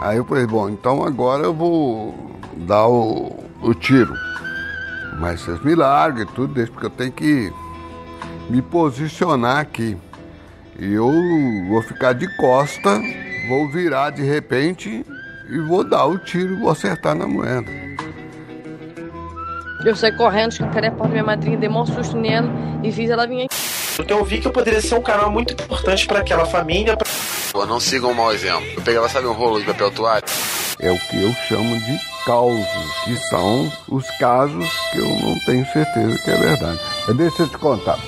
Aí 0.00 0.16
eu 0.16 0.24
falei, 0.24 0.46
bom, 0.46 0.68
então 0.68 1.02
agora 1.02 1.44
eu 1.44 1.54
vou 1.54 2.14
dar 2.56 2.86
o, 2.86 3.32
o 3.60 3.74
tiro. 3.74 4.14
Mas 5.18 5.40
vocês 5.40 5.60
me 5.62 5.74
larguem 5.74 6.26
tudo, 6.26 6.54
deixa, 6.54 6.70
porque 6.70 6.86
eu 6.86 6.90
tenho 6.90 7.12
que 7.12 7.52
me 8.48 8.62
posicionar 8.62 9.58
aqui. 9.58 9.96
E 10.78 10.92
eu 10.92 11.10
vou 11.68 11.82
ficar 11.82 12.12
de 12.12 12.28
costa, 12.36 13.00
vou 13.48 13.68
virar 13.68 14.10
de 14.10 14.22
repente 14.22 15.04
e 15.50 15.58
vou 15.60 15.82
dar 15.82 16.06
o 16.06 16.18
tiro, 16.18 16.58
vou 16.60 16.70
acertar 16.70 17.16
na 17.16 17.26
moeda. 17.26 17.68
Eu 19.84 19.96
saí 19.96 20.12
correndo, 20.16 20.52
escancarei 20.52 20.90
a 20.90 20.92
porta 20.92 21.08
da 21.08 21.12
minha 21.14 21.24
madrinha, 21.24 21.56
dei 21.56 21.68
um 21.68 21.86
susto 21.86 22.16
nela 22.16 22.48
e 22.82 22.92
fiz 22.92 23.10
ela 23.10 23.26
vir 23.26 23.44
aqui. 23.44 23.56
Então 24.00 24.18
eu 24.18 24.24
vi 24.24 24.40
que 24.40 24.46
eu 24.46 24.52
poderia 24.52 24.80
ser 24.80 24.94
um 24.94 25.02
canal 25.02 25.30
muito 25.30 25.54
importante 25.54 26.06
para 26.06 26.20
aquela 26.20 26.46
família. 26.46 26.96
Pra... 26.96 27.06
Pô, 27.58 27.66
não 27.66 27.80
siga 27.80 28.06
um 28.06 28.14
mau 28.14 28.32
exemplo. 28.32 28.64
Eu 28.76 28.82
pegava, 28.82 29.08
sabe, 29.08 29.26
um 29.26 29.32
rolo 29.32 29.58
de 29.58 29.66
papel 29.66 29.90
toalha? 29.90 30.22
É 30.78 30.92
o 30.92 30.96
que 30.96 31.20
eu 31.20 31.34
chamo 31.48 31.76
de 31.76 31.98
causos, 32.24 32.64
que 33.04 33.16
são 33.16 33.72
os 33.88 34.08
casos 34.16 34.70
que 34.92 34.98
eu 34.98 35.08
não 35.08 35.36
tenho 35.40 35.66
certeza 35.72 36.22
que 36.22 36.30
é 36.30 36.36
verdade. 36.36 36.78
Deixa 37.16 37.42
eu 37.42 37.48
te 37.48 37.58
contar. 37.58 37.98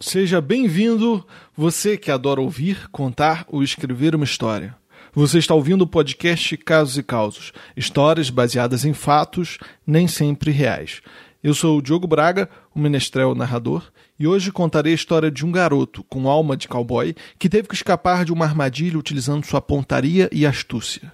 Seja 0.00 0.40
bem-vindo, 0.40 1.24
você 1.56 1.96
que 1.96 2.10
adora 2.10 2.40
ouvir, 2.40 2.90
contar 2.90 3.44
ou 3.46 3.62
escrever 3.62 4.16
uma 4.16 4.24
história. 4.24 4.74
Você 5.12 5.38
está 5.38 5.54
ouvindo 5.54 5.82
o 5.82 5.86
podcast 5.86 6.56
Casos 6.56 6.98
e 6.98 7.04
Causos, 7.04 7.52
histórias 7.76 8.30
baseadas 8.30 8.84
em 8.84 8.92
fatos, 8.92 9.58
nem 9.86 10.08
sempre 10.08 10.50
reais. 10.50 11.02
Eu 11.40 11.54
sou 11.54 11.78
o 11.78 11.82
Diogo 11.82 12.08
Braga, 12.08 12.48
o 12.74 12.80
menestrel 12.80 13.32
narrador, 13.32 13.92
e 14.18 14.26
hoje 14.26 14.52
contarei 14.52 14.92
a 14.92 14.94
história 14.94 15.30
de 15.30 15.44
um 15.44 15.50
garoto 15.50 16.04
com 16.04 16.28
alma 16.28 16.56
de 16.56 16.68
cowboy 16.68 17.14
que 17.38 17.48
teve 17.48 17.68
que 17.68 17.74
escapar 17.74 18.24
de 18.24 18.32
uma 18.32 18.44
armadilha 18.44 18.98
utilizando 18.98 19.44
sua 19.44 19.60
pontaria 19.60 20.28
e 20.32 20.46
astúcia. 20.46 21.12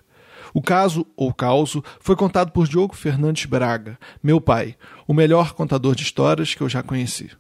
O 0.52 0.60
caso, 0.60 1.06
ou 1.16 1.32
causo, 1.32 1.82
foi 2.00 2.16
contado 2.16 2.50
por 2.50 2.66
Diogo 2.66 2.94
Fernandes 2.94 3.46
Braga, 3.46 3.98
meu 4.22 4.40
pai, 4.40 4.76
o 5.06 5.14
melhor 5.14 5.52
contador 5.52 5.94
de 5.94 6.02
histórias 6.02 6.54
que 6.54 6.60
eu 6.60 6.68
já 6.68 6.82
conheci. 6.82 7.30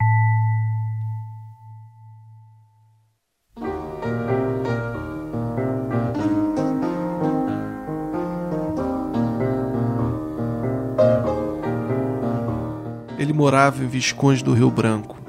Ele 13.18 13.34
morava 13.34 13.84
em 13.84 13.88
Visconde 13.88 14.42
do 14.42 14.54
Rio 14.54 14.70
Branco, 14.70 15.19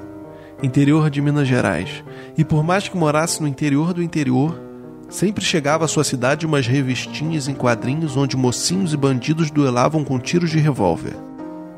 interior 0.62 1.10
de 1.10 1.20
Minas 1.20 1.48
Gerais, 1.48 2.04
e 2.36 2.44
por 2.44 2.62
mais 2.62 2.88
que 2.88 2.96
morasse 2.96 3.40
no 3.42 3.48
interior 3.48 3.92
do 3.92 4.02
interior, 4.02 4.60
sempre 5.08 5.44
chegava 5.44 5.84
à 5.84 5.88
sua 5.88 6.04
cidade 6.04 6.46
umas 6.46 6.66
revistinhas 6.66 7.48
em 7.48 7.54
quadrinhos 7.54 8.16
onde 8.16 8.36
mocinhos 8.36 8.94
e 8.94 8.96
bandidos 8.96 9.50
duelavam 9.50 10.04
com 10.04 10.18
tiros 10.18 10.50
de 10.50 10.58
revólver. 10.58 11.14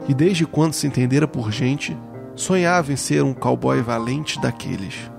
E 0.08 0.14
desde 0.14 0.46
quando 0.46 0.74
se 0.74 0.86
entendera 0.86 1.26
por 1.26 1.50
gente, 1.50 1.96
sonhava 2.36 2.92
em 2.92 2.96
ser 2.96 3.22
um 3.22 3.32
cowboy 3.32 3.80
valente 3.80 4.40
daqueles. 4.40 5.10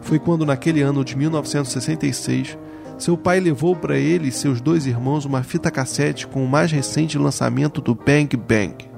Foi 0.00 0.18
quando, 0.18 0.44
naquele 0.44 0.82
ano 0.82 1.04
de 1.04 1.16
1966, 1.16 2.58
seu 2.98 3.16
pai 3.16 3.40
levou 3.40 3.74
para 3.74 3.96
ele 3.96 4.28
e 4.28 4.32
seus 4.32 4.60
dois 4.60 4.86
irmãos 4.86 5.24
uma 5.24 5.42
fita 5.42 5.70
cassete 5.70 6.26
com 6.26 6.44
o 6.44 6.48
mais 6.48 6.70
recente 6.70 7.16
lançamento 7.16 7.80
do 7.80 7.94
Bang 7.94 8.36
Bang 8.36 8.88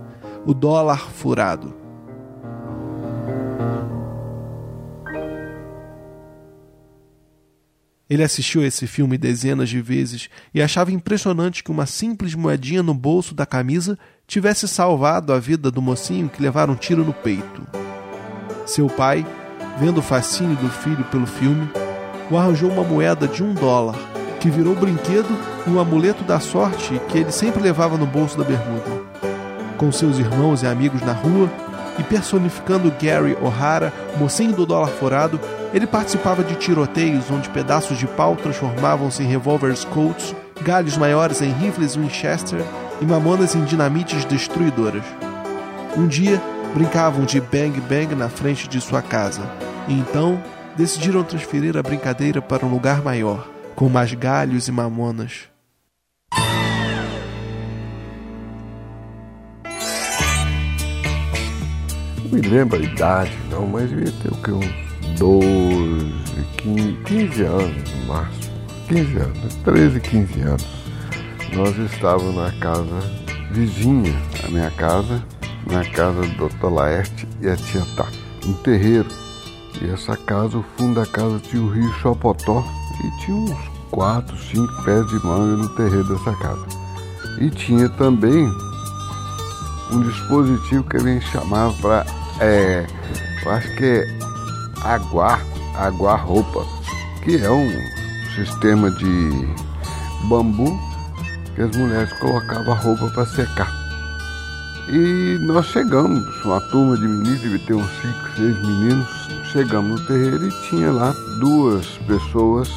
o 0.45 0.55
dólar 0.55 1.11
furado. 1.11 1.80
Ele 8.11 8.25
assistiu 8.25 8.62
a 8.62 8.66
esse 8.66 8.89
filme 8.89 9.16
dezenas 9.16 9.69
de 9.69 9.80
vezes 9.80 10.29
e 10.52 10.61
achava 10.61 10.90
impressionante 10.90 11.62
que 11.62 11.70
uma 11.70 11.86
simples 11.86 12.35
moedinha 12.35 12.83
no 12.83 12.92
bolso 12.92 13.36
da 13.36 13.46
camisa 13.46 13.96
tivesse 14.27 14.67
salvado 14.67 15.33
a 15.33 15.39
vida 15.39 15.70
do 15.70 15.80
mocinho 15.80 16.29
que 16.29 16.42
levara 16.42 16.73
um 16.73 16.74
tiro 16.74 17.05
no 17.05 17.12
peito. 17.12 17.64
Seu 18.67 18.89
pai, 18.89 19.24
vendo 19.79 19.98
o 19.98 20.02
fascínio 20.02 20.57
do 20.57 20.68
filho 20.68 21.05
pelo 21.05 21.27
filme, 21.27 21.70
o 22.29 22.36
arranjou 22.36 22.70
uma 22.70 22.83
moeda 22.83 23.29
de 23.29 23.45
um 23.45 23.55
dólar, 23.55 23.96
que 24.40 24.51
virou 24.51 24.74
brinquedo 24.74 25.30
e 25.67 25.70
um 25.70 25.79
amuleto 25.79 26.24
da 26.24 26.40
sorte 26.40 27.01
que 27.08 27.18
ele 27.18 27.30
sempre 27.30 27.62
levava 27.62 27.96
no 27.96 28.06
bolso 28.06 28.36
da 28.36 28.42
bermuda 28.42 29.11
com 29.80 29.90
seus 29.90 30.18
irmãos 30.18 30.62
e 30.62 30.67
amigos 30.67 31.01
na 31.01 31.14
rua 31.14 31.48
e 31.98 32.02
personificando 32.02 32.92
Gary 33.01 33.36
O'Hara, 33.40 33.92
mocinho 34.18 34.52
do 34.52 34.67
dólar 34.67 34.89
furado, 34.89 35.40
ele 35.73 35.86
participava 35.86 36.42
de 36.42 36.55
tiroteios 36.55 37.30
onde 37.30 37.48
pedaços 37.51 37.98
de 37.98 38.06
pau 38.06 38.36
transformavam-se 38.36 39.23
em 39.23 39.27
revólveres 39.27 39.84
Colts, 39.84 40.34
galhos 40.62 40.96
maiores 40.96 41.42
em 41.42 41.52
rifles 41.52 41.96
Winchester 41.96 42.61
e 43.00 43.05
mamonas 43.05 43.55
em 43.55 43.64
dinamites 43.64 44.24
destruidoras. 44.24 45.05
Um 45.96 46.06
dia, 46.06 46.40
brincavam 46.74 47.24
de 47.24 47.40
bang 47.40 47.80
bang 47.80 48.14
na 48.14 48.29
frente 48.29 48.68
de 48.68 48.80
sua 48.80 49.02
casa, 49.02 49.42
e 49.89 49.95
então 49.95 50.40
decidiram 50.77 51.24
transferir 51.24 51.77
a 51.77 51.83
brincadeira 51.83 52.40
para 52.40 52.64
um 52.64 52.70
lugar 52.70 53.02
maior, 53.02 53.48
com 53.74 53.89
mais 53.89 54.12
galhos 54.14 54.68
e 54.68 54.73
mamonas. 54.73 55.48
Me 62.33 62.41
lembro 62.41 62.79
a 62.79 62.80
idade, 62.80 63.33
não, 63.51 63.67
mas 63.67 63.91
devia 63.91 64.13
ter 64.23 64.29
o 64.29 64.36
que? 64.36 64.51
Uns 64.52 65.18
12, 65.18 66.14
15, 66.58 66.92
15 67.05 67.42
anos 67.42 67.95
no 67.95 68.07
máximo. 68.07 68.51
15 68.89 69.17
anos, 69.17 69.55
13, 69.64 70.01
15 70.01 70.41
anos. 70.42 70.67
Nós 71.55 71.77
estávamos 71.79 72.35
na 72.36 72.52
casa 72.61 73.01
vizinha 73.51 74.14
à 74.45 74.48
minha 74.48 74.70
casa, 74.70 75.23
na 75.70 75.85
casa 75.91 76.20
do 76.20 76.48
Dr. 76.48 76.73
Laerte 76.73 77.29
e 77.41 77.48
a 77.48 77.57
tia 77.57 77.85
Tá, 77.96 78.07
um 78.47 78.52
terreiro. 78.55 79.08
E 79.80 79.91
essa 79.91 80.17
casa, 80.17 80.58
o 80.58 80.64
fundo 80.77 81.01
da 81.01 81.07
casa 81.07 81.41
tinha 81.41 81.62
o 81.62 81.70
rio 81.70 81.92
Chopotó 81.95 82.64
e 83.05 83.24
tinha 83.24 83.36
uns 83.36 83.58
4, 83.91 84.36
5 84.36 84.85
pés 84.85 85.07
de 85.08 85.27
manga 85.27 85.57
no 85.57 85.68
terreiro 85.70 86.05
dessa 86.05 86.33
casa. 86.36 86.67
E 87.41 87.51
tinha 87.51 87.89
também 87.89 88.48
um 89.92 90.02
dispositivo 90.02 90.85
que 90.85 90.97
a 90.97 91.01
gente 91.01 91.27
chamava 91.27 91.73
para 91.80 92.20
é, 92.40 92.86
eu 93.45 93.51
acho 93.52 93.77
que 93.77 93.84
é 93.84 94.06
aguar, 94.84 95.40
aguar 95.77 96.27
roupa, 96.27 96.64
que 97.23 97.36
é 97.36 97.51
um 97.51 97.70
sistema 98.34 98.90
de 98.90 99.48
bambu 100.28 100.79
que 101.55 101.62
as 101.62 101.77
mulheres 101.77 102.12
colocavam 102.14 102.73
a 102.73 102.77
roupa 102.77 103.11
para 103.11 103.27
secar. 103.27 103.80
E 104.89 105.39
nós 105.42 105.67
chegamos, 105.67 106.24
uma 106.45 106.61
turma 106.70 106.96
de 106.96 107.06
meninos, 107.06 107.40
devia 107.40 107.58
ter 107.67 107.74
uns 107.74 107.90
5, 108.02 108.14
6 108.36 108.67
meninos, 108.67 109.08
chegamos 109.52 110.00
no 110.00 110.06
terreiro 110.06 110.48
e 110.48 110.68
tinha 110.68 110.90
lá 110.90 111.14
duas 111.39 111.86
pessoas 112.06 112.68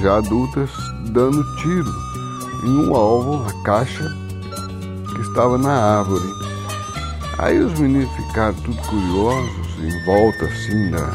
já 0.00 0.18
adultas 0.18 0.70
dando 1.10 1.44
tiro 1.56 1.92
em 2.64 2.86
um 2.86 2.94
alvo, 2.94 3.44
a 3.48 3.64
caixa 3.64 4.14
que 5.14 5.20
estava 5.22 5.58
na 5.58 5.98
árvore. 5.98 6.41
Aí 7.38 7.58
os 7.58 7.78
meninos 7.78 8.10
ficaram 8.14 8.54
tudo 8.54 8.76
curiosos, 8.82 9.78
em 9.78 10.04
volta 10.04 10.44
assim 10.44 10.90
da 10.90 11.06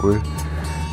coisa. 0.00 0.22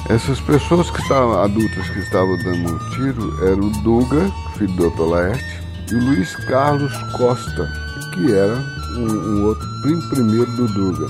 Essas 0.10 0.40
pessoas 0.42 0.90
que 0.90 1.02
estavam, 1.02 1.42
adultas 1.42 1.90
que 1.90 2.00
estavam 2.00 2.38
dando 2.40 2.74
um 2.74 2.90
tiro, 2.90 3.48
era 3.48 3.56
o 3.56 3.70
Duga, 3.84 4.30
filho 4.58 4.74
do 4.74 4.90
Dr. 4.90 5.02
Laerte, 5.02 5.62
e 5.92 5.96
o 5.96 6.06
Luiz 6.06 6.36
Carlos 6.48 6.94
Costa, 7.18 7.72
que 8.14 8.34
era 8.34 8.56
um, 8.98 9.06
um 9.06 9.46
outro 9.46 9.68
primo 9.82 10.10
primeiro 10.10 10.52
do 10.58 10.68
Duga. 10.68 11.08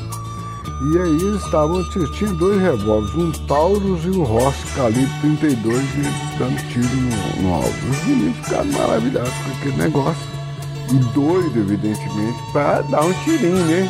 E 0.92 0.98
aí 0.98 1.21
eles 1.21 1.44
estavam, 1.44 1.81
tinha 1.89 2.33
dois 2.33 2.62
revólveres, 2.62 3.15
um 3.15 3.31
Taurus 3.48 4.04
e 4.04 4.10
um 4.10 4.24
Ross 4.24 4.56
calibre 4.75 5.10
32 5.21 5.80
e 5.80 6.38
dando 6.38 6.69
tiro 6.69 6.95
no, 6.95 7.42
no 7.42 7.54
alvo. 7.56 7.89
Os 7.89 8.04
meninos 8.06 8.38
ficaram 8.38 8.65
maravilhados 8.65 9.33
com 9.33 9.51
aquele 9.51 9.77
negócio 9.77 10.43
e 10.91 10.95
doido, 11.13 11.59
evidentemente, 11.59 12.39
para 12.51 12.81
dar 12.81 13.06
um 13.06 13.13
tirinho, 13.24 13.65
né? 13.65 13.88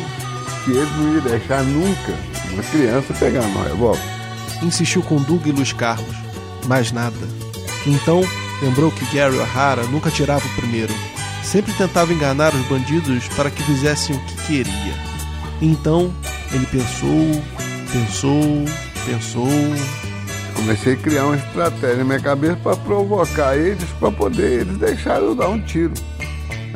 Que 0.64 0.70
ele 0.70 0.90
não 0.96 1.14
ia 1.14 1.20
deixar 1.20 1.62
nunca 1.64 2.14
uma 2.52 2.62
criança 2.62 3.12
pegar 3.14 3.42
no 3.42 3.62
revólver. 3.62 4.02
Insistiu 4.62 5.02
com 5.02 5.20
Doug 5.22 5.46
e 5.46 5.52
Luiz 5.52 5.72
Carlos, 5.72 6.16
mais 6.66 6.92
nada. 6.92 7.16
Então, 7.86 8.22
lembrou 8.62 8.90
que 8.90 9.04
Gary 9.14 9.36
O'Hara 9.36 9.84
nunca 9.84 10.10
tirava 10.10 10.46
o 10.46 10.54
primeiro. 10.54 10.94
Sempre 11.42 11.72
tentava 11.74 12.12
enganar 12.12 12.54
os 12.54 12.66
bandidos 12.66 13.28
para 13.28 13.50
que 13.50 13.62
fizessem 13.62 14.16
o 14.16 14.20
que 14.20 14.36
queria. 14.46 14.94
Então, 15.60 16.12
ele 16.52 16.66
pensou, 16.66 17.42
pensou, 17.92 18.64
pensou. 19.04 19.48
Comecei 20.54 20.94
a 20.94 20.96
criar 20.96 21.26
uma 21.26 21.36
estratégia 21.36 21.96
na 21.96 22.04
minha 22.04 22.20
cabeça 22.20 22.56
para 22.56 22.76
provocar 22.76 23.56
eles, 23.56 23.84
para 24.00 24.10
poder 24.10 24.60
eles 24.60 24.78
deixarem 24.78 25.24
eu 25.24 25.34
dar 25.34 25.48
um 25.48 25.60
tiro. 25.60 25.92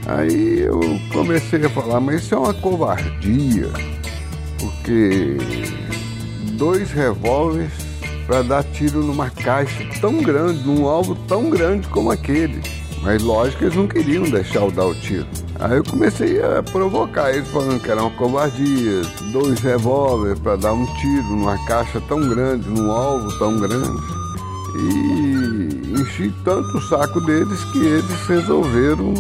Aí 0.07 0.61
eu 0.61 0.81
comecei 1.13 1.65
a 1.65 1.71
falar, 1.71 2.01
mas 2.01 2.23
isso 2.23 2.35
é 2.35 2.39
uma 2.39 2.55
covardia, 2.55 3.71
porque 4.59 5.37
dois 6.53 6.91
revólveres 6.91 7.73
para 8.27 8.43
dar 8.43 8.65
tiro 8.65 9.03
numa 9.03 9.31
caixa 9.31 9.87
tão 10.01 10.19
grande, 10.23 10.67
num 10.67 10.87
alvo 10.87 11.15
tão 11.27 11.49
grande 11.49 11.89
como 11.89 12.11
aquele. 12.11 12.61
Mas 13.03 13.23
lógico 13.23 13.65
eles 13.65 13.77
não 13.77 13.87
queriam 13.87 14.25
deixar 14.25 14.61
eu 14.61 14.71
dar 14.71 14.87
o 14.87 14.95
tiro. 14.95 15.27
Aí 15.61 15.77
eu 15.77 15.85
comecei 15.85 16.41
a 16.43 16.63
provocar 16.63 17.33
eles, 17.33 17.49
falando 17.49 17.81
que 17.81 17.91
era 17.91 18.03
uma 18.03 18.11
covardia, 18.11 19.03
dois 19.33 19.61
revólveres 19.61 20.39
para 20.41 20.57
dar 20.57 20.73
um 20.73 20.87
tiro 20.97 21.23
numa 21.23 21.57
caixa 21.67 22.01
tão 22.03 22.21
grande, 22.29 22.69
num 22.69 22.91
alvo 22.91 23.39
tão 23.39 23.59
grande. 23.59 24.19
E 24.77 26.01
enchi 26.01 26.33
tanto 26.45 26.77
o 26.77 26.83
saco 26.83 27.21
deles 27.21 27.65
que 27.73 27.79
eles 27.79 28.27
resolveram, 28.27 29.15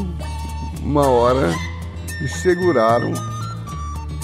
uma 0.88 1.06
hora, 1.06 1.54
e 2.22 2.28
seguraram. 2.28 3.12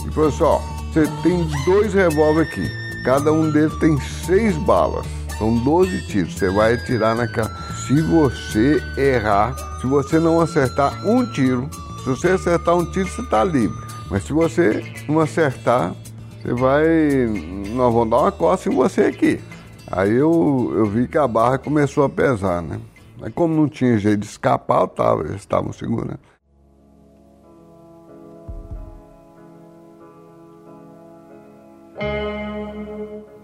E 0.07 0.11
falou 0.11 0.31
assim: 0.31 0.43
ó, 0.43 0.59
você 0.93 1.07
tem 1.23 1.47
dois 1.67 1.93
revólveres 1.93 2.51
aqui, 2.51 2.71
cada 3.05 3.31
um 3.31 3.51
deles 3.51 3.77
tem 3.79 4.01
seis 4.01 4.57
balas, 4.57 5.07
são 5.39 5.57
12 5.59 6.07
tiros. 6.07 6.35
Você 6.35 6.49
vai 6.51 6.75
atirar 6.75 7.15
naquela. 7.15 7.55
Se 7.87 8.01
você 8.01 8.83
errar, 8.97 9.55
se 9.79 9.87
você 9.87 10.19
não 10.19 10.41
acertar 10.41 11.07
um 11.07 11.31
tiro, 11.33 11.69
se 12.03 12.09
você 12.09 12.29
acertar 12.31 12.75
um 12.75 12.91
tiro, 12.91 13.09
você 13.09 13.21
está 13.21 13.45
livre. 13.45 13.77
Mas 14.11 14.25
se 14.25 14.33
você 14.33 14.83
não 15.07 15.21
acertar, 15.21 15.95
você 16.41 16.55
vai. 16.55 16.87
Nós 17.75 17.93
vamos 17.93 18.11
dar 18.11 18.21
uma 18.21 18.33
coça 18.33 18.71
em 18.71 18.75
você 18.75 19.03
aqui. 19.03 19.39
Aí 19.91 20.15
eu, 20.15 20.73
eu 20.75 20.87
vi 20.87 21.07
que 21.07 21.19
a 21.19 21.29
barra 21.29 21.59
começou 21.59 22.05
a 22.05 22.09
pesar, 22.09 22.63
né? 22.63 22.81
Mas 23.21 23.35
como 23.35 23.55
não 23.55 23.69
tinha 23.69 23.99
jeito 23.99 24.21
de 24.21 24.27
escapar, 24.27 24.81
eu 24.81 24.89
tava, 24.89 25.23
eles 25.25 25.37
estavam 25.37 25.71
segurando. 25.73 26.19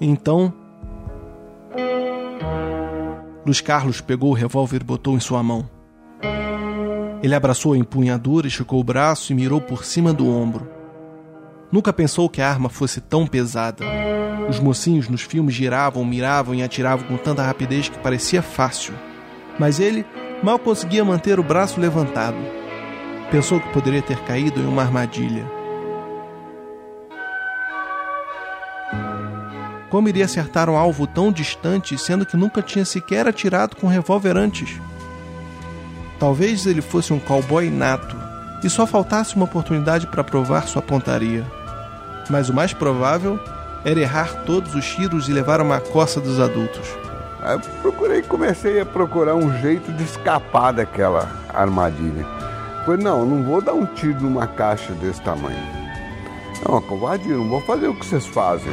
Então, 0.00 0.52
Luiz 3.44 3.61
Carlos 3.61 4.00
pegou 4.00 4.31
o 4.31 4.35
revólver 4.35 4.81
e 4.81 4.85
botou 4.85 5.14
em 5.17 5.20
sua 5.20 5.43
mão. 5.43 5.69
Ele 7.23 7.35
abraçou 7.35 7.75
a 7.75 7.79
empunhadura, 7.79 8.47
esticou 8.47 8.81
o 8.81 8.85
braço 8.85 9.32
e 9.32 9.35
mirou 9.35 9.61
por 9.61 9.85
cima 9.85 10.12
do 10.12 10.29
ombro. 10.29 10.69
Nunca 11.70 11.93
pensou 11.93 12.29
que 12.29 12.41
a 12.41 12.49
arma 12.49 12.69
fosse 12.69 13.00
tão 13.00 13.26
pesada. 13.26 13.85
Os 14.49 14.58
mocinhos 14.58 15.08
nos 15.08 15.23
filmes 15.23 15.55
giravam, 15.55 16.05
miravam 16.05 16.55
e 16.55 16.62
atiravam 16.62 17.06
com 17.06 17.17
tanta 17.17 17.43
rapidez 17.43 17.88
que 17.88 17.99
parecia 17.99 18.43
fácil. 18.43 18.94
Mas 19.58 19.79
ele 19.79 20.05
mal 20.43 20.58
conseguia 20.58 21.05
manter 21.05 21.38
o 21.38 21.44
braço 21.44 21.81
levantado. 21.81 22.38
Pensou 23.31 23.61
que 23.61 23.73
poderia 23.73 24.02
ter 24.02 24.19
caído 24.25 24.61
em 24.61 24.67
uma 24.67 24.82
armadilha. 24.82 25.60
Como 29.91 30.09
iria 30.09 30.25
acertar 30.25 30.71
um 30.71 30.77
alvo 30.77 31.05
tão 31.05 31.33
distante, 31.33 31.99
sendo 31.99 32.25
que 32.25 32.37
nunca 32.37 32.63
tinha 32.63 32.85
sequer 32.85 33.27
atirado 33.27 33.75
com 33.75 33.89
revólver 33.89 34.37
antes? 34.37 34.81
Talvez 36.19 36.65
ele 36.65 36.81
fosse 36.81 37.13
um 37.13 37.19
cowboy 37.19 37.69
nato 37.69 38.17
e 38.63 38.71
só 38.71 38.87
faltasse 38.87 39.35
uma 39.35 39.47
oportunidade 39.47 40.07
para 40.07 40.23
provar 40.23 40.69
sua 40.69 40.81
pontaria. 40.81 41.45
Mas 42.29 42.49
o 42.49 42.55
mais 42.55 42.73
provável 42.73 43.41
era 43.85 43.99
errar 43.99 44.45
todos 44.45 44.77
os 44.77 44.87
tiros 44.87 45.29
e 45.29 45.33
levar 45.33 45.61
uma 45.61 45.81
coça 45.81 46.21
dos 46.21 46.39
adultos. 46.39 46.87
Eu 47.43 47.59
procurei, 47.83 48.23
comecei 48.23 48.81
a 48.81 48.87
procurar 48.87 49.35
um 49.35 49.59
jeito 49.61 49.91
de 49.93 50.05
escapar 50.05 50.73
daquela 50.73 51.29
armadilha. 51.53 52.25
Falei, 52.85 53.03
não, 53.03 53.25
não 53.25 53.43
vou 53.43 53.61
dar 53.61 53.73
um 53.73 53.87
tiro 53.87 54.21
numa 54.21 54.47
caixa 54.47 54.93
desse 54.93 55.21
tamanho. 55.23 55.59
Não, 56.69 56.81
covardia, 56.83 57.35
não 57.35 57.49
vou 57.49 57.63
fazer 57.63 57.89
o 57.89 57.95
que 57.95 58.07
vocês 58.07 58.27
fazem 58.27 58.73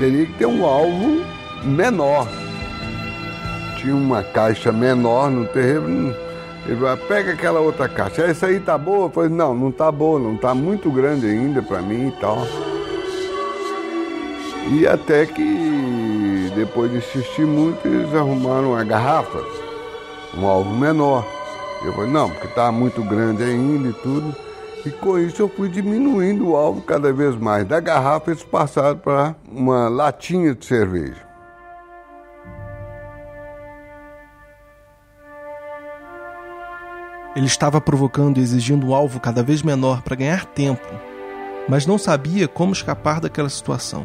teria 0.00 0.24
que 0.24 0.32
ter 0.32 0.46
um 0.46 0.64
alvo 0.64 1.22
menor. 1.62 2.26
Tinha 3.76 3.94
uma 3.94 4.22
caixa 4.22 4.72
menor 4.72 5.30
no 5.30 5.46
terreno. 5.46 6.16
Ele 6.66 6.74
vai, 6.76 6.96
pega 6.96 7.32
aquela 7.32 7.60
outra 7.60 7.86
caixa. 7.86 8.22
Essa 8.22 8.46
aí 8.46 8.58
tá 8.58 8.78
boa? 8.78 9.06
Eu 9.06 9.10
falei, 9.10 9.28
não, 9.28 9.54
não 9.54 9.70
tá 9.70 9.92
boa, 9.92 10.18
não 10.18 10.36
tá 10.36 10.54
muito 10.54 10.90
grande 10.90 11.26
ainda 11.26 11.60
para 11.60 11.82
mim 11.82 12.08
e 12.08 12.12
tal. 12.12 12.38
E 14.72 14.86
até 14.86 15.26
que 15.26 16.50
depois 16.54 16.90
de 16.90 16.98
insistir 16.98 17.44
muito, 17.44 17.86
eles 17.86 18.14
arrumaram 18.14 18.72
uma 18.72 18.84
garrafa, 18.84 19.42
um 20.34 20.46
alvo 20.46 20.74
menor. 20.74 21.26
Eu 21.84 21.92
falei, 21.92 22.10
não, 22.10 22.30
porque 22.30 22.48
tá 22.48 22.72
muito 22.72 23.02
grande 23.02 23.42
ainda 23.42 23.88
e 23.88 23.92
tudo. 23.92 24.34
E 24.84 24.90
com 24.90 25.18
isso 25.18 25.42
eu 25.42 25.48
fui 25.48 25.68
diminuindo 25.68 26.48
o 26.48 26.56
alvo 26.56 26.80
cada 26.80 27.12
vez 27.12 27.36
mais. 27.36 27.66
Da 27.66 27.80
garrafa 27.80 28.30
eles 28.30 28.42
passaram 28.42 28.98
para 28.98 29.34
uma 29.50 29.88
latinha 29.88 30.54
de 30.54 30.64
cerveja. 30.64 31.28
Ele 37.36 37.46
estava 37.46 37.80
provocando 37.80 38.38
e 38.38 38.40
exigindo 38.40 38.88
um 38.88 38.94
alvo 38.94 39.20
cada 39.20 39.42
vez 39.42 39.62
menor 39.62 40.02
para 40.02 40.16
ganhar 40.16 40.44
tempo, 40.46 40.88
mas 41.68 41.86
não 41.86 41.96
sabia 41.96 42.48
como 42.48 42.72
escapar 42.72 43.20
daquela 43.20 43.48
situação. 43.48 44.04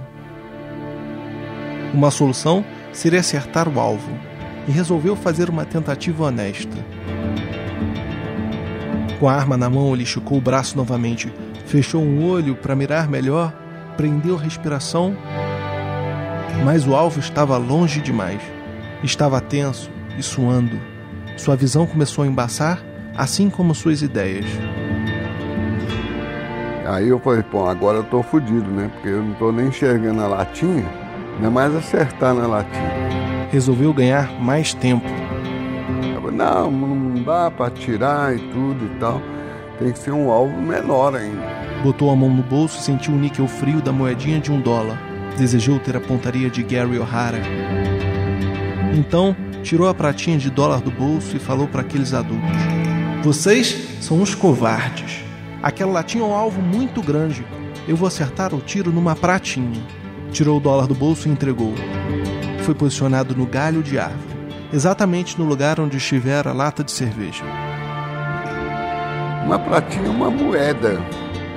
Uma 1.93 2.11
solução 2.11 2.63
seria 2.93 3.21
acertar 3.21 3.67
o 3.67 3.79
alvo, 3.79 4.11
e 4.67 4.71
resolveu 4.71 5.15
fazer 5.15 5.49
uma 5.49 5.65
tentativa 5.65 6.25
honesta. 6.25 6.77
Com 9.19 9.29
a 9.29 9.33
arma 9.33 9.55
na 9.55 9.69
mão, 9.69 9.93
ele 9.93 10.03
esticou 10.03 10.37
o 10.37 10.41
braço 10.41 10.75
novamente, 10.75 11.31
fechou 11.65 12.01
um 12.01 12.29
olho 12.29 12.55
para 12.55 12.75
mirar 12.75 13.07
melhor, 13.07 13.53
prendeu 13.95 14.35
a 14.35 14.41
respiração, 14.41 15.15
mas 16.63 16.85
o 16.87 16.95
alvo 16.95 17.19
estava 17.19 17.57
longe 17.57 18.01
demais. 18.01 18.41
Estava 19.03 19.39
tenso 19.39 19.89
e 20.17 20.23
suando. 20.23 20.79
Sua 21.37 21.55
visão 21.55 21.85
começou 21.85 22.23
a 22.23 22.27
embaçar, 22.27 22.81
assim 23.15 23.49
como 23.49 23.75
suas 23.75 24.01
ideias. 24.01 24.45
Aí 26.85 27.09
eu 27.09 27.19
falei, 27.19 27.43
pô, 27.43 27.67
agora 27.67 27.97
eu 27.97 28.03
tô 28.03 28.21
fudido, 28.21 28.69
né? 28.69 28.89
Porque 28.93 29.09
eu 29.09 29.23
não 29.23 29.33
tô 29.35 29.51
nem 29.51 29.67
enxergando 29.67 30.21
a 30.21 30.27
latinha, 30.27 30.85
ainda 31.35 31.49
mais 31.49 31.75
acertar 31.75 32.33
na 32.33 32.47
latinha. 32.47 33.47
Resolveu 33.51 33.93
ganhar 33.93 34.31
mais 34.41 34.73
tempo. 34.73 35.05
Eu 36.13 36.21
falei, 36.21 36.37
não, 36.37 36.71
não 36.71 37.04
dá 37.25 37.49
para 37.49 37.71
tirar 37.71 38.35
e 38.35 38.39
tudo 38.51 38.85
e 38.85 38.99
tal. 38.99 39.21
Tem 39.79 39.91
que 39.91 39.99
ser 39.99 40.11
um 40.11 40.29
alvo 40.29 40.61
menor 40.61 41.15
ainda. 41.15 41.43
Botou 41.83 42.09
a 42.09 42.15
mão 42.15 42.29
no 42.29 42.43
bolso 42.43 42.79
e 42.79 42.83
sentiu 42.83 43.13
o 43.13 43.17
níquel 43.17 43.47
frio 43.47 43.81
da 43.81 43.91
moedinha 43.91 44.39
de 44.39 44.51
um 44.51 44.61
dólar. 44.61 44.97
Desejou 45.37 45.79
ter 45.79 45.97
a 45.97 45.99
pontaria 45.99 46.49
de 46.49 46.63
Gary 46.63 46.97
O'Hara. 46.97 47.41
Então, 48.93 49.35
tirou 49.61 49.89
a 49.89 49.93
pratinha 49.93 50.37
de 50.37 50.49
dólar 50.49 50.79
do 50.79 50.91
bolso 50.91 51.35
e 51.35 51.39
falou 51.39 51.67
para 51.67 51.81
aqueles 51.81 52.13
adultos: 52.13 52.49
Vocês 53.23 53.97
são 53.99 54.21
uns 54.21 54.33
covardes. 54.33 55.25
Aquela 55.61 55.91
latinha 55.91 56.23
é 56.23 56.27
um 56.27 56.33
alvo 56.33 56.61
muito 56.61 57.01
grande. 57.01 57.45
Eu 57.87 57.97
vou 57.97 58.07
acertar 58.07 58.53
o 58.53 58.61
tiro 58.61 58.91
numa 58.91 59.15
pratinha. 59.15 59.83
Tirou 60.31 60.57
o 60.57 60.59
dólar 60.59 60.87
do 60.87 60.95
bolso 60.95 61.27
e 61.27 61.31
entregou. 61.31 61.73
Foi 62.63 62.73
posicionado 62.73 63.35
no 63.35 63.45
galho 63.45 63.83
de 63.83 63.99
árvore, 63.99 64.34
exatamente 64.75 65.39
no 65.39 65.45
lugar 65.45 65.79
onde 65.79 65.95
estivera 65.95 66.49
a 66.49 66.53
lata 66.53 66.83
de 66.83 66.91
cerveja. 66.91 67.45
Uma 69.45 69.57
pratinha, 69.57 70.09
uma 70.09 70.29
moeda. 70.29 71.01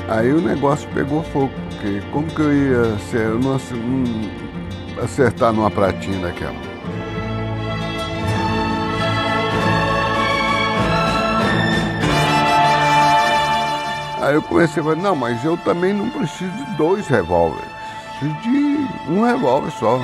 Aí 0.09 0.33
o 0.33 0.41
negócio 0.41 0.89
pegou 0.95 1.23
fogo, 1.25 1.53
porque 1.69 2.01
como 2.13 2.27
que 2.29 2.41
eu 2.41 2.53
ia 2.55 2.99
ser, 3.11 3.23
eu 3.23 3.39
não 3.39 3.57
acertar 5.03 5.53
numa 5.53 5.71
pratinha 5.71 6.19
daquela? 6.21 6.55
Aí 14.23 14.35
eu 14.35 14.43
comecei 14.43 14.81
a 14.81 14.85
falar, 14.85 14.97
não, 14.97 15.17
mas 15.17 15.45
eu 15.45 15.57
também 15.59 15.93
não 15.93 16.09
preciso 16.11 16.51
de 16.53 16.77
dois 16.77 17.09
revólveres, 17.09 17.69
preciso 18.19 18.41
de 18.43 18.89
um 19.11 19.25
revólver 19.25 19.71
só. 19.73 19.99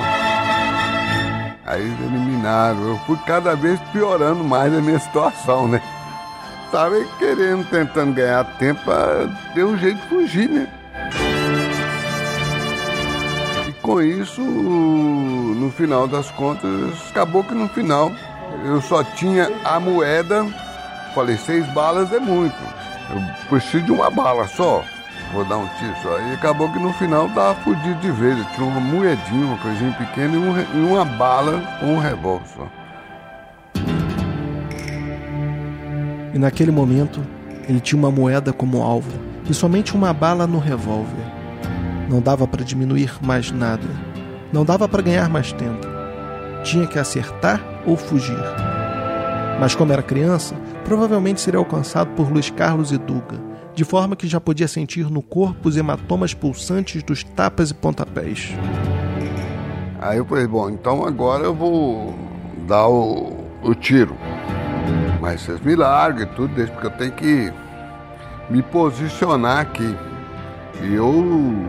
Aí 1.65 1.81
eles 1.81 1.99
eliminaram, 1.99 2.89
eu 2.89 2.99
fui 3.07 3.17
cada 3.25 3.55
vez 3.55 3.79
piorando 3.91 4.43
mais 4.43 4.71
a 4.71 4.81
minha 4.81 4.99
situação, 4.99 5.67
né? 5.67 5.81
Tava 6.71 7.03
querendo, 7.17 7.67
tentando 7.69 8.13
ganhar 8.13 8.43
tempo 8.57 8.83
para 8.83 9.27
ter 9.53 9.63
um 9.63 9.75
jeito 9.75 9.99
de 9.99 10.07
fugir, 10.07 10.47
né? 10.47 10.67
E 13.67 13.71
com 13.81 13.99
isso, 13.99 14.41
no 14.41 15.71
final 15.71 16.07
das 16.07 16.29
contas, 16.31 16.69
acabou 17.09 17.43
que 17.43 17.55
no 17.55 17.67
final 17.69 18.11
eu 18.63 18.79
só 18.81 19.03
tinha 19.03 19.49
a 19.63 19.79
moeda. 19.79 20.45
Falei, 21.15 21.37
seis 21.37 21.65
balas 21.73 22.11
é 22.13 22.19
muito. 22.19 22.55
Eu 23.09 23.47
preciso 23.49 23.85
de 23.85 23.91
uma 23.91 24.11
bala 24.11 24.47
só. 24.47 24.83
Vou 25.35 25.43
dar 25.43 25.57
um 25.57 25.67
tiro 25.77 25.93
só. 26.01 26.17
E 26.17 26.33
acabou 26.33 26.71
que 26.71 26.79
no 26.79 26.93
final 26.93 27.27
tava 27.27 27.55
fudido 27.55 27.99
de 27.99 28.09
vez. 28.09 28.37
Eu 28.37 28.45
tinha 28.55 28.65
uma 28.65 28.79
moedinha, 28.79 29.45
uma 29.45 29.57
coisinha 29.57 29.91
pequena 29.91 30.33
e, 30.33 30.37
um, 30.37 30.57
e 30.57 30.89
uma 30.89 31.03
bala 31.03 31.61
com 31.77 31.87
um 31.87 31.99
revólver 31.99 32.47
só. 32.47 32.67
E 36.33 36.39
naquele 36.39 36.71
momento, 36.71 37.21
ele 37.67 37.81
tinha 37.81 37.99
uma 37.99 38.09
moeda 38.09 38.53
como 38.53 38.81
alvo 38.81 39.11
e 39.49 39.53
somente 39.53 39.93
uma 39.93 40.13
bala 40.13 40.47
no 40.47 40.57
revólver. 40.57 41.25
Não 42.09 42.21
dava 42.21 42.47
para 42.47 42.63
diminuir 42.63 43.11
mais 43.21 43.51
nada. 43.51 43.89
Não 44.53 44.63
dava 44.63 44.87
para 44.87 45.01
ganhar 45.01 45.27
mais 45.27 45.51
tempo. 45.51 45.85
Tinha 46.63 46.87
que 46.87 46.97
acertar 46.97 47.61
ou 47.85 47.97
fugir. 47.97 48.39
Mas 49.59 49.75
como 49.75 49.91
era 49.91 50.01
criança, 50.01 50.55
provavelmente 50.85 51.41
seria 51.41 51.59
alcançado 51.59 52.11
por 52.11 52.31
Luiz 52.31 52.49
Carlos 52.49 52.93
e 52.93 52.97
Duga, 52.97 53.37
de 53.75 53.83
forma 53.83 54.15
que 54.15 54.27
já 54.27 54.39
podia 54.39 54.67
sentir 54.67 55.09
no 55.11 55.21
corpo 55.21 55.67
os 55.67 55.75
hematomas 55.75 56.33
pulsantes 56.33 57.03
dos 57.03 57.23
tapas 57.23 57.71
e 57.71 57.73
pontapés. 57.73 58.53
Aí 59.99 60.17
eu 60.17 60.25
falei, 60.25 60.47
bom, 60.47 60.69
então 60.69 61.05
agora 61.05 61.43
eu 61.43 61.53
vou 61.53 62.15
dar 62.67 62.87
o, 62.87 63.33
o 63.61 63.75
tiro. 63.75 64.15
Mas 65.19 65.41
vocês 65.41 65.59
me 65.61 65.75
largam 65.75 66.23
e 66.23 66.25
tudo, 66.27 66.53
desde 66.55 66.71
porque 66.71 66.87
eu 66.87 66.91
tenho 66.91 67.11
que 67.11 67.53
me 68.49 68.61
posicionar 68.61 69.59
aqui. 69.59 69.95
E 70.81 70.93
eu 70.93 71.11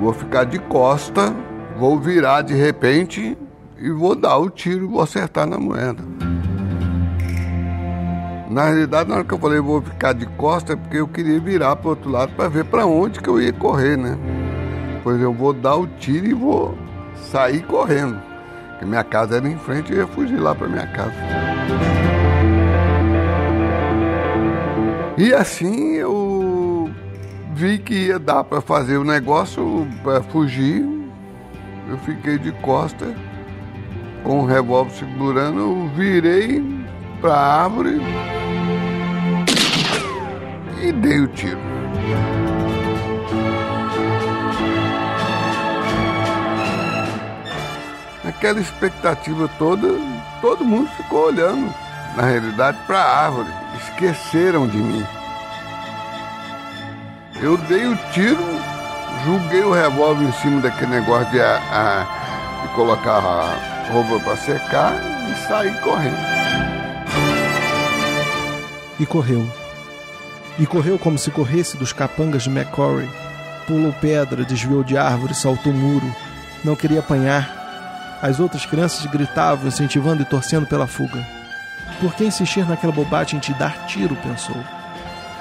vou 0.01 0.13
ficar 0.13 0.45
de 0.45 0.59
costa, 0.59 1.35
vou 1.79 1.99
virar 1.99 2.43
de 2.43 2.55
repente 2.55 3.37
e 3.79 3.91
vou 3.91 4.15
dar 4.15 4.37
o 4.39 4.49
tiro 4.51 4.89
vou 4.89 5.03
acertar 5.03 5.47
na 5.47 5.59
moeda. 5.59 6.03
Na 8.57 8.65
realidade, 8.65 9.11
na 9.11 9.17
hora 9.17 9.25
que 9.25 9.35
eu 9.35 9.39
falei 9.39 9.61
vou 9.61 9.83
ficar 9.83 10.15
de 10.15 10.25
costa, 10.25 10.73
é 10.73 10.77
porque 10.77 10.97
eu 10.97 11.07
queria 11.07 11.39
virar 11.39 11.77
para 11.77 11.89
o 11.89 11.91
outro 11.91 12.11
lado 12.11 12.33
para 12.33 12.49
ver 12.49 12.65
para 12.65 12.87
onde 12.87 13.21
que 13.21 13.29
eu 13.29 13.39
ia 13.39 13.53
correr, 13.53 13.99
né? 13.99 14.17
Pois 15.05 15.21
eu 15.21 15.31
vou 15.31 15.53
dar 15.53 15.77
o 15.77 15.87
tiro 15.87 16.27
e 16.27 16.33
vou 16.33 16.75
sair 17.31 17.63
correndo. 17.65 18.19
Porque 18.71 18.87
minha 18.87 19.05
casa 19.05 19.37
era 19.37 19.47
em 19.47 19.59
frente, 19.59 19.93
eu 19.93 19.99
ia 19.99 20.07
fugir 20.07 20.39
lá 20.39 20.55
para 20.55 20.69
minha 20.69 20.87
casa. 20.87 21.13
E 25.19 25.35
assim 25.35 25.97
eu 25.97 26.91
vi 27.53 27.77
que 27.77 28.07
ia 28.07 28.19
dar 28.19 28.43
para 28.43 28.63
fazer 28.63 28.97
o 28.97 29.05
negócio, 29.05 29.87
para 30.03 30.23
fugir. 30.23 30.83
Eu 31.91 31.99
fiquei 31.99 32.39
de 32.39 32.53
costa, 32.53 33.15
com 34.25 34.41
o 34.41 34.47
revólver 34.47 34.93
segurando, 34.93 35.91
virei 35.95 36.65
para 37.21 37.35
a 37.35 37.65
árvore 37.65 38.01
e 40.87 40.93
dei 40.93 41.21
o 41.21 41.27
tiro. 41.29 41.59
Aquela 48.25 48.61
expectativa 48.61 49.49
toda, 49.59 49.89
todo 50.41 50.65
mundo 50.65 50.89
ficou 50.97 51.27
olhando, 51.27 51.73
na 52.17 52.23
realidade, 52.23 52.79
para 52.87 52.99
a 52.99 53.25
árvore. 53.25 53.49
Esqueceram 53.79 54.69
de 54.69 54.77
mim. 54.77 55.05
Eu 57.41 57.57
dei 57.57 57.87
o 57.87 57.97
tiro, 58.13 58.45
julguei 59.25 59.63
o 59.63 59.73
revólver 59.73 60.25
em 60.25 60.33
cima 60.33 60.61
daquele 60.61 60.93
negócio 60.93 61.31
de, 61.31 61.41
a, 61.41 61.57
a, 61.57 62.63
de 62.63 62.75
colocar 62.75 63.19
a 63.19 63.93
roupa 63.93 64.21
para 64.21 64.37
secar 64.37 64.93
e 65.31 65.49
saí 65.49 65.73
correndo. 65.81 66.37
E 68.99 69.07
correu. 69.07 69.66
E 70.59 70.67
correu 70.67 70.99
como 70.99 71.19
se 71.19 71.31
corresse 71.31 71.77
dos 71.77 71.93
capangas 71.93 72.45
de 72.45 72.51
McCory. 72.51 73.09
Pulou 73.67 73.93
pedra, 73.93 74.45
desviou 74.45 74.83
de 74.83 74.97
árvore, 74.97 75.35
saltou 75.35 75.73
muro. 75.73 76.15
Não 76.65 76.77
queria 76.77 77.01
apanhar. 77.01 78.19
As 78.23 78.41
outras 78.41 78.65
crianças 78.65 79.05
gritavam, 79.07 79.69
incentivando 79.69 80.23
e 80.23 80.25
torcendo 80.25 80.67
pela 80.67 80.87
fuga. 80.87 81.25
Por 82.01 82.15
que 82.15 82.25
insistir 82.25 82.67
naquela 82.67 82.93
bobagem 82.93 83.39
de 83.39 83.53
dar 83.55 83.87
tiro? 83.87 84.17
pensou. 84.17 84.57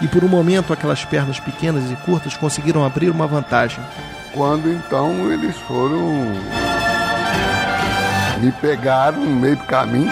E 0.01 0.07
por 0.07 0.23
um 0.23 0.27
momento 0.27 0.73
aquelas 0.73 1.05
pernas 1.05 1.39
pequenas 1.39 1.89
e 1.89 1.95
curtas 1.97 2.35
conseguiram 2.35 2.83
abrir 2.85 3.09
uma 3.09 3.27
vantagem. 3.27 3.83
Quando 4.33 4.69
então 4.69 5.31
eles 5.31 5.55
foram. 5.55 6.33
me 8.41 8.51
pegaram 8.51 9.23
no 9.23 9.35
meio 9.35 9.55
do 9.55 9.63
caminho. 9.63 10.11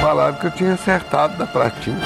Falaram 0.00 0.36
que 0.36 0.46
eu 0.46 0.50
tinha 0.50 0.74
acertado 0.74 1.36
da 1.36 1.46
pratinha. 1.46 1.98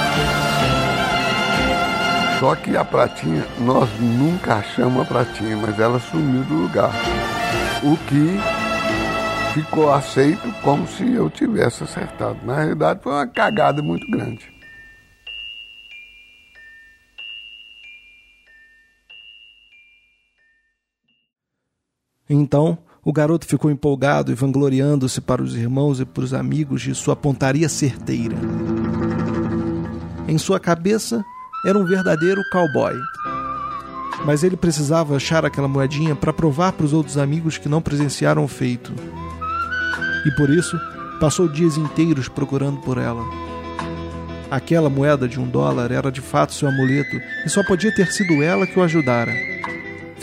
Só 2.40 2.56
que 2.56 2.76
a 2.76 2.84
pratinha, 2.84 3.46
nós 3.60 3.88
nunca 4.00 4.56
achamos 4.56 5.02
a 5.02 5.04
pratinha, 5.04 5.56
mas 5.56 5.78
ela 5.78 5.98
sumiu 5.98 6.42
do 6.42 6.54
lugar. 6.54 6.92
O 7.82 7.96
que 8.08 8.38
ficou 9.54 9.92
aceito 9.92 10.52
como 10.62 10.86
se 10.88 11.14
eu 11.14 11.30
tivesse 11.30 11.84
acertado. 11.84 12.38
Na 12.44 12.56
realidade, 12.56 13.00
foi 13.02 13.12
uma 13.12 13.26
cagada 13.26 13.80
muito 13.80 14.04
grande. 14.10 14.52
Então, 22.28 22.76
o 23.04 23.12
garoto 23.12 23.46
ficou 23.46 23.70
empolgado 23.70 24.32
e 24.32 24.34
vangloriando-se 24.34 25.20
para 25.20 25.42
os 25.42 25.54
irmãos 25.54 26.00
e 26.00 26.06
para 26.06 26.24
os 26.24 26.32
amigos 26.32 26.80
de 26.80 26.94
sua 26.94 27.14
pontaria 27.14 27.68
certeira. 27.68 28.36
Em 30.26 30.38
sua 30.38 30.58
cabeça, 30.58 31.22
era 31.66 31.78
um 31.78 31.84
verdadeiro 31.84 32.40
cowboy. 32.50 32.94
Mas 34.24 34.42
ele 34.42 34.56
precisava 34.56 35.16
achar 35.16 35.44
aquela 35.44 35.68
moedinha 35.68 36.14
para 36.14 36.32
provar 36.32 36.72
para 36.72 36.86
os 36.86 36.94
outros 36.94 37.18
amigos 37.18 37.58
que 37.58 37.68
não 37.68 37.82
presenciaram 37.82 38.42
o 38.42 38.48
feito. 38.48 38.90
E 40.24 40.30
por 40.30 40.48
isso, 40.48 40.80
passou 41.20 41.46
dias 41.46 41.76
inteiros 41.76 42.26
procurando 42.26 42.80
por 42.80 42.96
ela. 42.96 43.22
Aquela 44.50 44.88
moeda 44.88 45.28
de 45.28 45.38
um 45.38 45.46
dólar 45.46 45.90
era 45.92 46.10
de 46.10 46.22
fato 46.22 46.54
seu 46.54 46.68
amuleto 46.68 47.20
e 47.44 47.50
só 47.50 47.62
podia 47.62 47.94
ter 47.94 48.10
sido 48.12 48.42
ela 48.42 48.66
que 48.66 48.78
o 48.78 48.82
ajudara. 48.82 49.53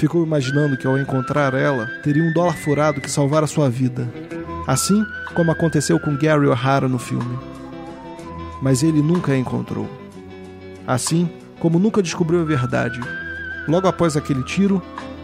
Ficou 0.01 0.24
imaginando 0.24 0.75
que 0.75 0.88
ao 0.88 0.98
encontrar 0.98 1.53
ela, 1.53 1.86
teria 2.01 2.24
um 2.24 2.34
dólar 2.34 2.58
furado 2.58 3.00
que 3.00 3.12
salvara 3.12 3.46
sua 3.46 3.70
vida. 3.70 4.12
Assim 4.65 5.05
como 5.36 5.51
aconteceu 5.51 6.00
com 6.00 6.17
Gary 6.17 6.48
O'Hara 6.48 6.88
no 6.88 6.98
filme. 6.98 7.38
Mas 8.63 8.81
ele 8.81 9.00
nunca 9.00 9.34
a 9.34 9.38
encontrou. 9.38 9.88
Assim 10.88 11.29
como 11.60 11.77
nunca 11.77 12.01
descobriu 12.01 12.41
a 12.41 12.43
verdade. 12.43 13.00
Logo 13.67 13.88
após 13.88 14.17
aquele 14.17 14.41
tiro, 14.41 14.81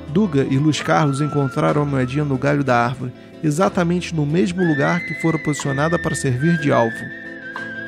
Duga 0.10 0.44
e 0.44 0.60
Luiz 0.60 0.80
Carlos 0.80 1.22
encontraram 1.22 1.82
a 1.82 1.86
moedinha 1.86 2.24
no 2.24 2.38
galho 2.38 2.64
da 2.64 2.78
árvore, 2.78 3.12
exatamente 3.44 4.14
no 4.14 4.28
mesmo 4.28 4.64
lugar 4.64 5.00
que 5.00 5.20
fora 5.20 5.40
posicionada 5.40 5.98
para 5.98 6.14
servir 6.14 6.60
de 6.60 6.72
alvo. 6.72 6.94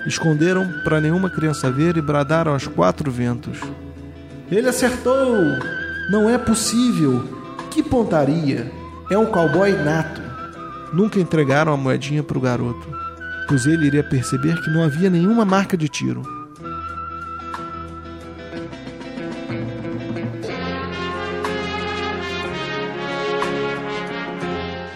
Esconderam 0.08 0.68
para 0.84 1.00
nenhuma 1.00 1.30
criança 1.30 1.70
ver 1.70 1.98
e 1.98 2.02
bradaram 2.02 2.54
aos 2.54 2.66
quatro 2.66 3.12
ventos. 3.12 3.60
Ele 4.50 4.68
acertou! 4.68 5.38
Não 6.10 6.28
é 6.28 6.40
possível! 6.40 7.24
Que 7.70 7.84
pontaria! 7.84 8.72
É 9.12 9.18
um 9.18 9.28
cowboy 9.28 9.72
nato! 9.74 10.20
Nunca 10.92 11.20
entregaram 11.20 11.72
a 11.72 11.78
moedinha 11.78 12.24
para 12.24 12.36
o 12.36 12.42
garoto, 12.42 12.88
pois 13.48 13.68
ele 13.68 13.86
iria 13.86 14.04
perceber 14.04 14.60
que 14.60 14.72
não 14.72 14.84
havia 14.84 15.08
nenhuma 15.08 15.46
marca 15.46 15.78
de 15.78 15.88
tiro. 15.88 16.24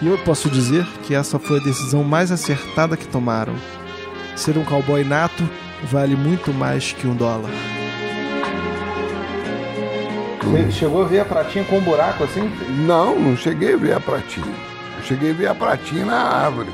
E 0.02 0.06
eu 0.08 0.18
posso 0.24 0.50
dizer 0.50 0.84
que 1.04 1.14
essa 1.14 1.38
foi 1.38 1.60
a 1.60 1.62
decisão 1.62 2.02
mais 2.02 2.32
acertada 2.32 2.96
que 2.96 3.06
tomaram. 3.06 3.54
Ser 4.34 4.58
um 4.58 4.64
cowboy 4.64 5.04
nato 5.04 5.48
vale 5.84 6.16
muito 6.16 6.52
mais 6.52 6.92
que 6.92 7.06
um 7.06 7.14
dólar. 7.14 7.52
Você 10.44 10.70
chegou 10.72 11.02
a 11.02 11.06
ver 11.06 11.20
a 11.20 11.24
pratinha 11.24 11.64
com 11.64 11.78
um 11.78 11.80
buraco 11.80 12.24
assim? 12.24 12.50
Não, 12.86 13.18
não 13.18 13.36
cheguei 13.36 13.74
a 13.74 13.76
ver 13.76 13.94
a 13.94 14.00
pratinha. 14.00 14.54
Eu 14.98 15.02
cheguei 15.02 15.30
a 15.30 15.34
ver 15.34 15.46
a 15.48 15.54
pratinha 15.54 16.04
na 16.04 16.18
árvore. 16.18 16.68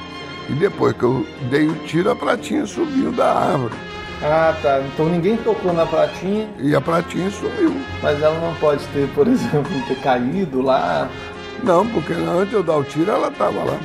E 0.48 0.52
depois 0.54 0.92
que 0.94 1.04
eu 1.04 1.26
dei 1.50 1.66
o 1.68 1.74
tiro, 1.86 2.10
a 2.10 2.16
pratinha 2.16 2.66
subiu 2.66 3.12
da 3.12 3.32
árvore. 3.32 3.74
Ah, 4.22 4.54
tá. 4.60 4.80
Então 4.80 5.08
ninguém 5.08 5.36
tocou 5.36 5.72
na 5.72 5.86
pratinha. 5.86 6.48
E 6.58 6.74
a 6.74 6.80
pratinha 6.80 7.30
sumiu. 7.30 7.74
Mas 8.02 8.20
ela 8.20 8.38
não 8.40 8.54
pode 8.56 8.84
ter, 8.88 9.08
por 9.14 9.26
exemplo, 9.28 9.70
ter 9.86 9.96
caído 10.00 10.60
lá. 10.60 11.08
Não, 11.62 11.86
porque 11.86 12.12
antes 12.12 12.50
de 12.50 12.54
eu 12.54 12.62
dar 12.62 12.76
o 12.76 12.84
tiro, 12.84 13.10
ela 13.10 13.28
estava 13.28 13.64
lá. 13.64 13.78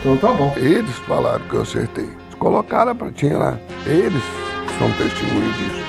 Então 0.00 0.16
tá 0.16 0.32
bom. 0.32 0.52
Eles 0.56 0.94
falaram 1.06 1.44
que 1.48 1.54
eu 1.54 1.62
acertei. 1.62 2.08
Colocaram 2.38 2.92
a 2.92 2.94
pratinha 2.94 3.38
lá. 3.38 3.58
Eles 3.86 4.22
são 4.78 4.90
testemunhos 4.92 5.56
disso. 5.56 5.84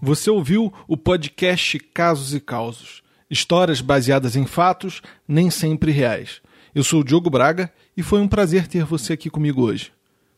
Você 0.00 0.30
ouviu 0.30 0.72
o 0.86 0.96
podcast 0.96 1.76
Casos 1.92 2.32
e 2.32 2.38
Causos. 2.38 3.02
Histórias 3.28 3.80
baseadas 3.80 4.36
em 4.36 4.46
fatos, 4.46 5.02
nem 5.26 5.50
sempre 5.50 5.90
reais. 5.90 6.40
Eu 6.72 6.84
sou 6.84 7.00
o 7.00 7.04
Diogo 7.04 7.28
Braga 7.28 7.68
e 7.96 8.02
foi 8.02 8.20
um 8.20 8.28
prazer 8.28 8.68
ter 8.68 8.84
você 8.84 9.14
aqui 9.14 9.28
comigo 9.28 9.62
hoje. 9.62 9.90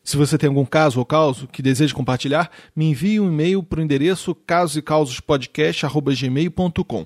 Se 0.03 0.17
você 0.17 0.35
tem 0.35 0.47
algum 0.47 0.65
caso 0.65 0.97
ou 0.97 1.05
causo 1.05 1.47
que 1.47 1.61
deseja 1.61 1.93
compartilhar, 1.93 2.49
me 2.75 2.85
envie 2.85 3.19
um 3.19 3.27
e-mail 3.27 3.61
para 3.61 3.79
o 3.79 3.83
endereço 3.83 4.33
casosecausospodcast.gmail.com. 4.33 7.05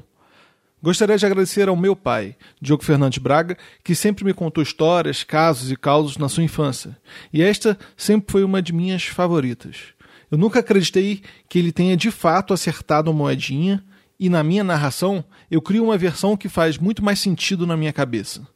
Gostaria 0.82 1.18
de 1.18 1.26
agradecer 1.26 1.68
ao 1.68 1.76
meu 1.76 1.94
pai, 1.94 2.38
Diogo 2.62 2.86
Fernandes 2.86 3.18
Braga, 3.18 3.58
que 3.84 3.94
sempre 3.94 4.24
me 4.24 4.34
contou 4.34 4.64
histórias, 4.64 5.26
casos 5.26 5.72
e 5.72 5.76
causos 5.76 6.16
na 6.16 6.30
sua 6.30 6.44
infância. 6.44 6.98
E 7.34 7.44
esta 7.44 7.78
sempre 7.98 8.32
foi 8.32 8.46
uma 8.46 8.62
de 8.62 8.72
minhas 8.72 9.04
favoritas. 9.04 9.95
Eu 10.32 10.38
nunca 10.38 10.60
acreditei 10.60 11.22
que 11.48 11.60
ele 11.60 11.72
tenha 11.72 11.96
de 11.96 12.12
fato 12.12 12.54
acertado 12.54 13.10
a 13.10 13.14
moedinha, 13.14 13.84
e 14.20 14.30
na 14.30 14.44
minha 14.44 14.64
narração 14.64 15.24
eu 15.52 15.62
crio 15.62 15.84
uma 15.84 15.98
versão 15.98 16.38
que 16.38 16.50
faz 16.50 16.78
muito 16.78 17.04
mais 17.04 17.20
sentido 17.20 17.68
na 17.68 17.76
minha 17.76 17.94
cabeça. 17.94 18.48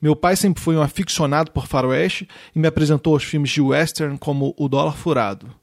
Meu 0.00 0.16
pai 0.16 0.34
sempre 0.34 0.62
foi 0.62 0.76
um 0.76 0.82
aficionado 0.82 1.52
por 1.52 1.66
faroeste 1.66 2.28
e 2.54 2.58
me 2.58 2.66
apresentou 2.66 3.14
os 3.14 3.22
filmes 3.22 3.50
de 3.50 3.60
western 3.60 4.18
como 4.18 4.52
O 4.58 4.68
Dólar 4.68 4.96
Furado. 4.96 5.54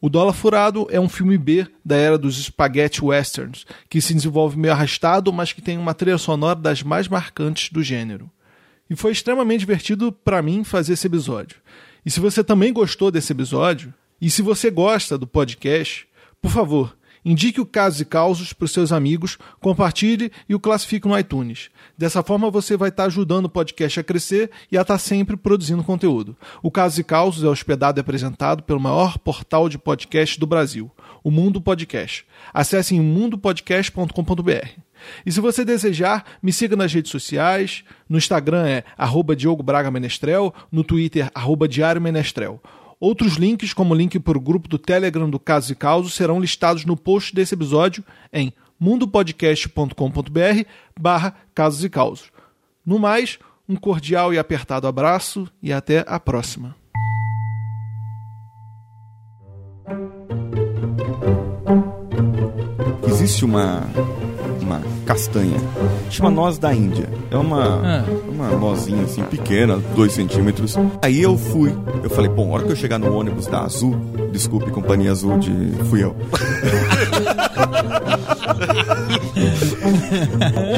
O 0.00 0.10
Dólar 0.10 0.32
Furado 0.32 0.86
é 0.90 1.00
um 1.00 1.08
filme 1.08 1.38
B 1.38 1.66
da 1.84 1.96
era 1.96 2.18
dos 2.18 2.36
spaghetti 2.36 3.04
westerns, 3.04 3.64
que 3.88 4.00
se 4.00 4.12
desenvolve 4.12 4.58
meio 4.58 4.74
arrastado, 4.74 5.32
mas 5.32 5.52
que 5.52 5.62
tem 5.62 5.78
uma 5.78 5.94
trilha 5.94 6.18
sonora 6.18 6.58
das 6.58 6.82
mais 6.82 7.08
marcantes 7.08 7.70
do 7.70 7.82
gênero. 7.82 8.30
E 8.90 8.96
foi 8.96 9.12
extremamente 9.12 9.60
divertido 9.60 10.12
para 10.12 10.42
mim 10.42 10.64
fazer 10.64 10.94
esse 10.94 11.06
episódio. 11.06 11.58
E 12.04 12.10
se 12.10 12.20
você 12.20 12.44
também 12.44 12.72
gostou 12.72 13.10
desse 13.10 13.32
episódio, 13.32 13.92
e 14.20 14.30
se 14.30 14.42
você 14.42 14.70
gosta 14.70 15.18
do 15.18 15.26
podcast, 15.26 16.06
por 16.40 16.50
favor, 16.50 16.96
Indique 17.26 17.60
o 17.60 17.66
Casos 17.66 18.00
e 18.00 18.04
Causos 18.04 18.52
para 18.52 18.66
os 18.66 18.70
seus 18.70 18.92
amigos, 18.92 19.36
compartilhe 19.60 20.30
e 20.48 20.54
o 20.54 20.60
classifique 20.60 21.08
no 21.08 21.18
iTunes. 21.18 21.70
Dessa 21.98 22.22
forma 22.22 22.52
você 22.52 22.76
vai 22.76 22.88
estar 22.88 23.06
ajudando 23.06 23.46
o 23.46 23.48
podcast 23.48 23.98
a 23.98 24.04
crescer 24.04 24.48
e 24.70 24.78
a 24.78 24.82
estar 24.82 24.96
sempre 24.96 25.36
produzindo 25.36 25.82
conteúdo. 25.82 26.36
O 26.62 26.70
Casos 26.70 27.00
e 27.00 27.02
Causos 27.02 27.42
é 27.42 27.48
hospedado 27.48 27.98
e 27.98 28.00
apresentado 28.00 28.62
pelo 28.62 28.78
maior 28.78 29.18
portal 29.18 29.68
de 29.68 29.76
podcast 29.76 30.38
do 30.38 30.46
Brasil, 30.46 30.88
o 31.24 31.28
Mundo 31.32 31.60
Podcast. 31.60 32.24
Acesse 32.54 32.94
em 32.94 33.00
mundopodcast.com.br. 33.00 34.68
E 35.26 35.32
se 35.32 35.40
você 35.40 35.64
desejar, 35.64 36.24
me 36.40 36.52
siga 36.52 36.76
nas 36.76 36.94
redes 36.94 37.10
sociais. 37.10 37.82
No 38.08 38.18
Instagram 38.18 38.68
é 38.68 38.84
arroba 38.96 39.34
Diogo 39.34 39.64
Braga 39.64 39.90
Menestrel, 39.90 40.54
no 40.70 40.84
Twitter, 40.84 41.28
arroba 41.34 41.66
Diário 41.66 42.00
Menestrel. 42.00 42.62
Outros 42.98 43.34
links, 43.34 43.74
como 43.74 43.92
o 43.92 43.96
link 43.96 44.18
para 44.18 44.38
o 44.38 44.40
grupo 44.40 44.68
do 44.68 44.78
Telegram 44.78 45.28
do 45.28 45.38
Casos 45.38 45.70
e 45.70 45.74
Causos, 45.74 46.14
serão 46.14 46.40
listados 46.40 46.84
no 46.84 46.96
post 46.96 47.34
desse 47.34 47.54
episódio 47.54 48.02
em 48.32 48.52
mundopodcast.com.br 48.80 50.68
barra 50.98 51.34
Casos 51.54 51.84
e 51.84 51.90
Causos. 51.90 52.30
No 52.84 52.98
mais, 52.98 53.38
um 53.68 53.76
cordial 53.76 54.32
e 54.32 54.38
apertado 54.38 54.86
abraço 54.86 55.48
e 55.62 55.72
até 55.72 56.04
a 56.06 56.18
próxima. 56.20 56.74
Existe 63.06 63.44
uma 63.44 63.88
uma 64.76 65.04
castanha. 65.04 65.56
Chama 66.10 66.30
noz 66.30 66.58
da 66.58 66.74
Índia. 66.74 67.08
É 67.30 67.36
uma, 67.36 67.64
Ah. 67.82 68.04
uma 68.28 68.48
nozinha 68.50 69.02
assim, 69.04 69.22
pequena, 69.22 69.78
2 69.94 70.12
centímetros. 70.12 70.76
Aí 71.02 71.20
eu 71.22 71.36
fui. 71.36 71.74
Eu 72.02 72.10
falei, 72.10 72.30
bom, 72.30 72.50
a 72.50 72.54
hora 72.54 72.64
que 72.64 72.72
eu 72.72 72.76
chegar 72.76 72.98
no 72.98 73.14
ônibus 73.16 73.46
da 73.46 73.60
Azul, 73.62 73.96
desculpe, 74.32 74.70
companhia 74.70 75.10
Azul 75.12 75.38
de. 75.38 75.50
fui 75.90 76.02
eu. 76.02 76.14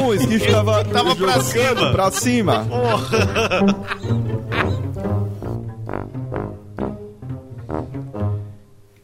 o 0.07 0.15
esguicho 0.15 0.51
tava. 0.51 0.85
Tava 0.85 1.15
pra 1.17 1.41
cima. 1.41 1.93
Pra 1.93 2.11
cima. 2.11 2.67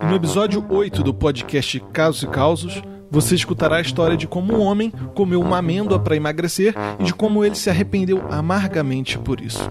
E 0.00 0.06
no 0.06 0.14
episódio 0.16 0.64
8 0.68 1.02
do 1.02 1.14
podcast 1.14 1.80
Casos 1.92 2.22
e 2.22 2.26
Causos, 2.26 2.83
você 3.14 3.37
escutará 3.37 3.77
a 3.77 3.81
história 3.81 4.16
de 4.16 4.27
como 4.27 4.55
um 4.55 4.61
homem 4.61 4.92
comeu 5.14 5.40
uma 5.40 5.59
amêndoa 5.59 6.00
para 6.00 6.16
emagrecer 6.16 6.74
e 6.98 7.05
de 7.05 7.14
como 7.14 7.44
ele 7.44 7.55
se 7.55 7.70
arrependeu 7.70 8.24
amargamente 8.29 9.16
por 9.18 9.40
isso. 9.40 9.70